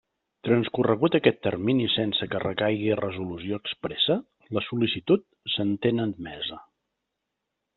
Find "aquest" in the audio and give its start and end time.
1.17-1.37